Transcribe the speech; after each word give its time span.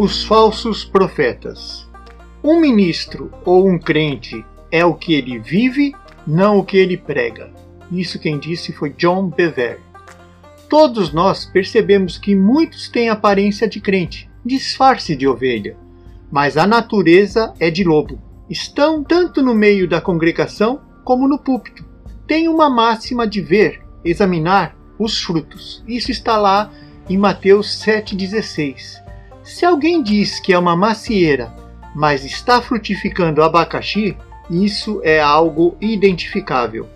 Os 0.00 0.22
falsos 0.22 0.84
profetas. 0.84 1.84
Um 2.40 2.60
ministro 2.60 3.32
ou 3.44 3.68
um 3.68 3.76
crente 3.76 4.46
é 4.70 4.84
o 4.84 4.94
que 4.94 5.12
ele 5.12 5.40
vive, 5.40 5.92
não 6.24 6.58
o 6.58 6.64
que 6.64 6.76
ele 6.76 6.96
prega. 6.96 7.50
Isso 7.90 8.16
quem 8.20 8.38
disse 8.38 8.72
foi 8.72 8.90
John 8.90 9.26
Bever. 9.28 9.80
Todos 10.68 11.12
nós 11.12 11.46
percebemos 11.46 12.16
que 12.16 12.36
muitos 12.36 12.88
têm 12.88 13.08
aparência 13.08 13.68
de 13.68 13.80
crente, 13.80 14.30
disfarce 14.46 15.16
de 15.16 15.26
ovelha, 15.26 15.76
mas 16.30 16.56
a 16.56 16.64
natureza 16.64 17.52
é 17.58 17.68
de 17.68 17.82
lobo. 17.82 18.22
Estão 18.48 19.02
tanto 19.02 19.42
no 19.42 19.52
meio 19.52 19.88
da 19.88 20.00
congregação 20.00 20.80
como 21.02 21.26
no 21.26 21.40
púlpito. 21.40 21.84
Tem 22.24 22.46
uma 22.46 22.70
máxima 22.70 23.26
de 23.26 23.40
ver, 23.40 23.82
examinar 24.04 24.76
os 24.96 25.20
frutos. 25.20 25.82
Isso 25.88 26.12
está 26.12 26.36
lá 26.36 26.70
em 27.10 27.18
Mateus 27.18 27.84
7,16. 27.84 29.07
Se 29.48 29.64
alguém 29.64 30.02
diz 30.02 30.38
que 30.38 30.52
é 30.52 30.58
uma 30.58 30.76
macieira, 30.76 31.50
mas 31.94 32.22
está 32.22 32.60
frutificando 32.60 33.42
abacaxi, 33.42 34.14
isso 34.50 35.00
é 35.02 35.22
algo 35.22 35.74
identificável. 35.80 36.86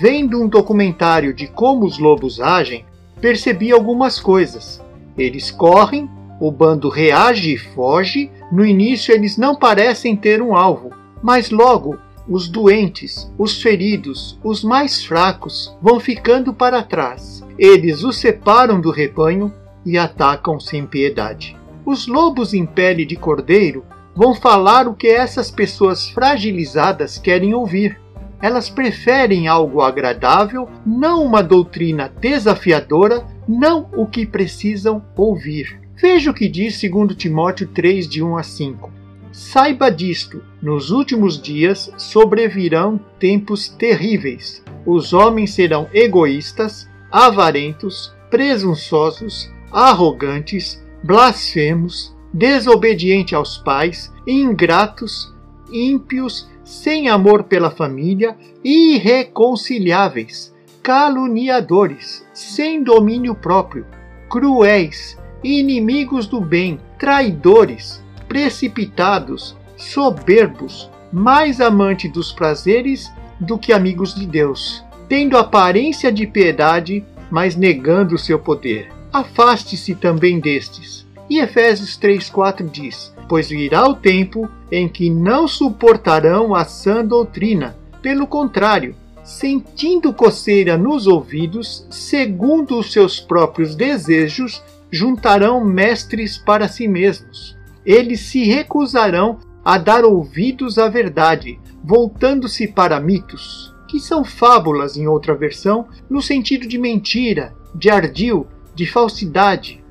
Vendo 0.00 0.40
um 0.40 0.46
documentário 0.46 1.34
de 1.34 1.48
como 1.48 1.84
os 1.84 1.98
lobos 1.98 2.40
agem, 2.40 2.84
percebi 3.20 3.72
algumas 3.72 4.20
coisas. 4.20 4.80
Eles 5.16 5.50
correm, 5.50 6.08
o 6.40 6.52
bando 6.52 6.88
reage 6.88 7.54
e 7.54 7.58
foge. 7.58 8.30
No 8.52 8.64
início, 8.64 9.12
eles 9.12 9.36
não 9.36 9.56
parecem 9.56 10.14
ter 10.14 10.40
um 10.40 10.56
alvo, 10.56 10.90
mas 11.20 11.50
logo 11.50 11.98
os 12.28 12.48
doentes, 12.48 13.28
os 13.36 13.60
feridos, 13.60 14.38
os 14.44 14.62
mais 14.62 15.04
fracos 15.04 15.76
vão 15.82 15.98
ficando 15.98 16.54
para 16.54 16.84
trás. 16.84 17.44
Eles 17.58 18.04
os 18.04 18.16
separam 18.16 18.80
do 18.80 18.92
rebanho 18.92 19.52
e 19.88 19.96
atacam 19.96 20.60
sem 20.60 20.84
piedade. 20.86 21.56
Os 21.84 22.06
lobos 22.06 22.52
em 22.52 22.66
pele 22.66 23.06
de 23.06 23.16
cordeiro 23.16 23.82
vão 24.14 24.34
falar 24.34 24.86
o 24.86 24.94
que 24.94 25.08
essas 25.08 25.50
pessoas 25.50 26.10
fragilizadas 26.10 27.16
querem 27.16 27.54
ouvir. 27.54 27.98
Elas 28.42 28.68
preferem 28.68 29.48
algo 29.48 29.80
agradável, 29.80 30.68
não 30.84 31.24
uma 31.24 31.42
doutrina 31.42 32.12
desafiadora, 32.20 33.26
não 33.48 33.88
o 33.96 34.06
que 34.06 34.26
precisam 34.26 35.02
ouvir. 35.16 35.80
Veja 35.96 36.30
o 36.30 36.34
que 36.34 36.48
diz 36.48 36.80
2 36.80 37.16
Timóteo 37.16 37.66
3, 37.68 38.06
de 38.06 38.22
1 38.22 38.36
a 38.36 38.42
5. 38.42 38.92
Saiba 39.32 39.90
disto: 39.90 40.42
nos 40.60 40.90
últimos 40.90 41.40
dias 41.40 41.90
sobrevirão 41.96 43.00
tempos 43.18 43.68
terríveis. 43.68 44.62
Os 44.84 45.12
homens 45.12 45.54
serão 45.54 45.88
egoístas, 45.92 46.88
avarentos, 47.10 48.12
presunçosos, 48.30 49.50
arrogantes, 49.72 50.82
blasfemos, 51.02 52.16
desobedientes 52.32 53.34
aos 53.34 53.58
pais, 53.58 54.12
ingratos, 54.26 55.32
ímpios, 55.72 56.48
sem 56.64 57.08
amor 57.08 57.44
pela 57.44 57.70
família, 57.70 58.36
irreconciliáveis, 58.62 60.54
caluniadores, 60.82 62.26
sem 62.32 62.82
domínio 62.82 63.34
próprio, 63.34 63.86
cruéis, 64.28 65.18
inimigos 65.42 66.26
do 66.26 66.40
bem, 66.40 66.78
traidores, 66.98 68.02
precipitados, 68.26 69.56
soberbos, 69.76 70.90
mais 71.12 71.60
amantes 71.60 72.12
dos 72.12 72.32
prazeres 72.32 73.10
do 73.40 73.58
que 73.58 73.72
amigos 73.72 74.14
de 74.14 74.26
Deus, 74.26 74.84
tendo 75.08 75.38
aparência 75.38 76.12
de 76.12 76.26
piedade, 76.26 77.04
mas 77.30 77.56
negando 77.56 78.14
o 78.14 78.18
seu 78.18 78.38
poder. 78.38 78.97
Afaste-se 79.18 79.96
também 79.96 80.38
destes. 80.38 81.04
E 81.28 81.40
Efésios 81.40 81.98
3,4 81.98 82.70
diz: 82.70 83.12
Pois 83.28 83.48
virá 83.48 83.84
o 83.84 83.94
tempo 83.94 84.48
em 84.70 84.88
que 84.88 85.10
não 85.10 85.48
suportarão 85.48 86.54
a 86.54 86.64
sã 86.64 87.04
doutrina. 87.04 87.76
Pelo 88.00 88.28
contrário, 88.28 88.94
sentindo 89.24 90.12
coceira 90.12 90.78
nos 90.78 91.08
ouvidos, 91.08 91.84
segundo 91.90 92.78
os 92.78 92.92
seus 92.92 93.18
próprios 93.18 93.74
desejos, 93.74 94.62
juntarão 94.88 95.64
mestres 95.64 96.38
para 96.38 96.68
si 96.68 96.86
mesmos. 96.86 97.56
Eles 97.84 98.20
se 98.20 98.44
recusarão 98.44 99.40
a 99.64 99.78
dar 99.78 100.04
ouvidos 100.04 100.78
à 100.78 100.88
verdade, 100.88 101.58
voltando-se 101.82 102.68
para 102.68 103.00
mitos, 103.00 103.74
que 103.88 103.98
são 103.98 104.22
fábulas 104.22 104.96
em 104.96 105.08
outra 105.08 105.34
versão, 105.34 105.88
no 106.08 106.22
sentido 106.22 106.68
de 106.68 106.78
mentira, 106.78 107.52
de 107.74 107.90
ardil, 107.90 108.46
de 108.78 108.86
falsidade, 108.86 109.82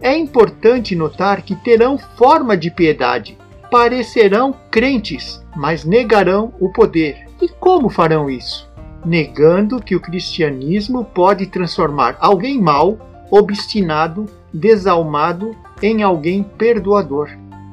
é 0.00 0.16
importante 0.16 0.94
notar 0.94 1.42
que 1.42 1.56
terão 1.56 1.98
forma 1.98 2.56
de 2.56 2.70
piedade, 2.70 3.36
parecerão 3.68 4.54
crentes, 4.70 5.44
mas 5.56 5.84
negarão 5.84 6.54
o 6.60 6.72
poder. 6.72 7.26
E 7.42 7.48
como 7.48 7.88
farão 7.88 8.30
isso? 8.30 8.70
Negando 9.04 9.82
que 9.82 9.96
o 9.96 10.00
cristianismo 10.00 11.04
pode 11.04 11.46
transformar 11.46 12.16
alguém 12.20 12.60
mau, 12.60 12.96
obstinado, 13.28 14.26
desalmado, 14.54 15.56
em 15.82 16.04
alguém 16.04 16.44
perdoador, 16.44 17.30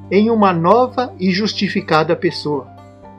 em 0.10 0.32
uma 0.32 0.52
nova 0.52 1.14
e 1.20 1.30
justificada 1.30 2.16
pessoa. 2.16 2.68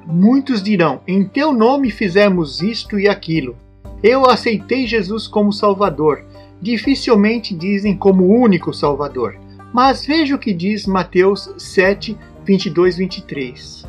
Muitos 0.04 0.60
dirão: 0.60 1.00
Em 1.06 1.24
teu 1.24 1.52
nome 1.52 1.92
fizemos 1.92 2.60
isto 2.60 2.98
e 2.98 3.08
aquilo. 3.08 3.56
Eu 4.02 4.28
aceitei 4.28 4.84
Jesus 4.84 5.28
como 5.28 5.52
Salvador 5.52 6.24
dificilmente 6.60 7.54
dizem 7.54 7.96
como 7.96 8.26
único 8.26 8.72
Salvador. 8.72 9.38
Mas 9.72 10.06
veja 10.06 10.34
o 10.34 10.38
que 10.38 10.54
diz 10.54 10.86
Mateus 10.86 11.52
7, 11.58 12.16
22, 12.44 12.96
23. 12.96 13.86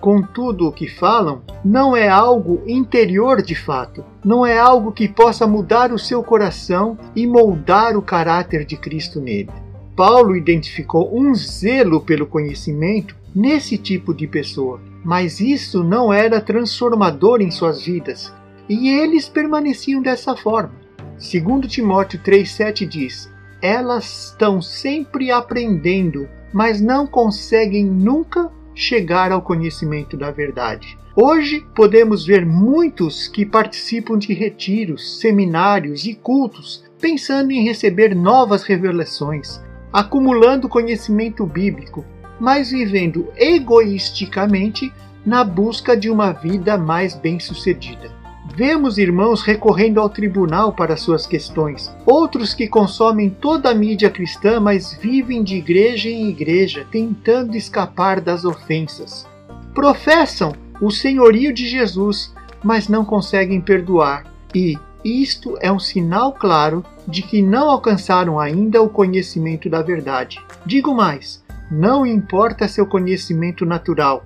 Contudo, 0.00 0.66
o 0.66 0.72
que 0.72 0.88
falam 0.88 1.42
não 1.62 1.94
é 1.94 2.08
algo 2.08 2.62
interior 2.66 3.42
de 3.42 3.54
fato, 3.54 4.02
não 4.24 4.46
é 4.46 4.58
algo 4.58 4.92
que 4.92 5.06
possa 5.06 5.46
mudar 5.46 5.92
o 5.92 5.98
seu 5.98 6.22
coração 6.22 6.98
e 7.14 7.26
moldar 7.26 7.96
o 7.96 8.02
caráter 8.02 8.64
de 8.64 8.76
Cristo 8.76 9.20
nele. 9.20 9.50
Paulo 9.94 10.34
identificou 10.34 11.14
um 11.14 11.34
zelo 11.34 12.00
pelo 12.00 12.26
conhecimento 12.26 13.14
nesse 13.34 13.76
tipo 13.76 14.14
de 14.14 14.26
pessoa, 14.26 14.80
mas 15.04 15.38
isso 15.38 15.84
não 15.84 16.10
era 16.10 16.40
transformador 16.40 17.42
em 17.42 17.50
suas 17.50 17.82
vidas, 17.82 18.32
e 18.68 18.88
eles 18.88 19.28
permaneciam 19.28 20.00
dessa 20.00 20.34
forma. 20.34 20.79
Segundo 21.20 21.68
Timóteo 21.68 22.18
3:7 22.18 22.86
diz: 22.86 23.30
Elas 23.60 24.28
estão 24.28 24.62
sempre 24.62 25.30
aprendendo, 25.30 26.26
mas 26.50 26.80
não 26.80 27.06
conseguem 27.06 27.84
nunca 27.84 28.50
chegar 28.74 29.30
ao 29.30 29.42
conhecimento 29.42 30.16
da 30.16 30.30
verdade. 30.30 30.98
Hoje 31.14 31.62
podemos 31.74 32.24
ver 32.24 32.46
muitos 32.46 33.28
que 33.28 33.44
participam 33.44 34.16
de 34.16 34.32
retiros, 34.32 35.20
seminários 35.20 36.06
e 36.06 36.14
cultos, 36.14 36.84
pensando 36.98 37.50
em 37.50 37.64
receber 37.64 38.16
novas 38.16 38.62
revelações, 38.62 39.60
acumulando 39.92 40.70
conhecimento 40.70 41.44
bíblico, 41.44 42.02
mas 42.40 42.70
vivendo 42.70 43.28
egoisticamente 43.36 44.90
na 45.26 45.44
busca 45.44 45.94
de 45.94 46.08
uma 46.08 46.32
vida 46.32 46.78
mais 46.78 47.14
bem-sucedida. 47.14 48.19
Vemos 48.60 48.98
irmãos 48.98 49.40
recorrendo 49.40 50.00
ao 50.00 50.10
tribunal 50.10 50.70
para 50.70 50.94
suas 50.94 51.26
questões, 51.26 51.90
outros 52.04 52.52
que 52.52 52.68
consomem 52.68 53.30
toda 53.30 53.70
a 53.70 53.74
mídia 53.74 54.10
cristã, 54.10 54.60
mas 54.60 54.92
vivem 54.92 55.42
de 55.42 55.56
igreja 55.56 56.10
em 56.10 56.28
igreja, 56.28 56.86
tentando 56.90 57.56
escapar 57.56 58.20
das 58.20 58.44
ofensas. 58.44 59.26
Professam 59.74 60.52
o 60.78 60.90
senhorio 60.90 61.54
de 61.54 61.66
Jesus, 61.66 62.34
mas 62.62 62.86
não 62.86 63.02
conseguem 63.02 63.62
perdoar, 63.62 64.30
e 64.54 64.78
isto 65.02 65.56
é 65.62 65.72
um 65.72 65.80
sinal 65.80 66.30
claro 66.34 66.84
de 67.08 67.22
que 67.22 67.40
não 67.40 67.70
alcançaram 67.70 68.38
ainda 68.38 68.82
o 68.82 68.90
conhecimento 68.90 69.70
da 69.70 69.80
verdade. 69.80 70.38
Digo 70.66 70.94
mais: 70.94 71.42
não 71.70 72.04
importa 72.04 72.68
seu 72.68 72.84
conhecimento 72.84 73.64
natural, 73.64 74.22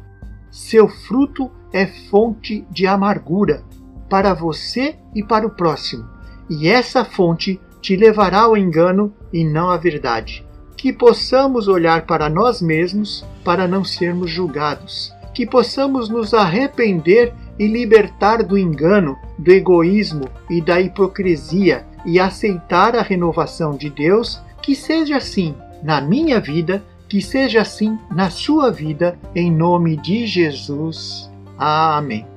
seu 0.51 0.89
fruto 0.89 1.49
é 1.73 1.87
fonte 1.87 2.67
de 2.69 2.85
amargura 2.85 3.63
para 4.15 4.33
você 4.33 4.95
e 5.13 5.25
para 5.25 5.45
o 5.45 5.51
próximo, 5.51 6.09
e 6.49 6.69
essa 6.69 7.05
fonte 7.05 7.61
te 7.83 7.97
levará 7.97 8.43
ao 8.43 8.57
engano 8.57 9.13
e 9.33 9.45
não 9.45 9.71
à 9.71 9.77
verdade. 9.77 10.47
Que 10.77 10.93
possamos 10.93 11.67
olhar 11.67 12.07
para 12.07 12.31
nós 12.31 12.63
mesmos 12.63 13.27
para 13.45 13.67
não 13.67 13.83
sermos 13.83 14.31
julgados, 14.31 15.13
que 15.35 15.45
possamos 15.45 16.09
nos 16.09 16.33
arrepender 16.33 17.35
e 17.59 17.67
libertar 17.67 18.45
do 18.45 18.57
engano, 18.57 19.19
do 19.37 19.51
egoísmo 19.51 20.29
e 20.49 20.61
da 20.61 20.81
hipocrisia 20.81 21.85
e 22.07 22.21
aceitar 22.21 22.95
a 22.95 23.03
renovação 23.03 23.73
de 23.73 23.91
Deus, 23.91 24.41
que 24.63 24.77
seja 24.77 25.17
assim 25.17 25.57
na 25.83 26.01
minha 26.01 26.39
vida, 26.39 26.85
que 27.09 27.21
seja 27.21 27.63
assim 27.63 27.99
na 28.15 28.31
sua 28.31 28.71
vida, 28.71 29.19
em 29.35 29.51
nome 29.51 29.97
de 29.97 30.25
Jesus. 30.25 31.29
Amém. 31.59 32.33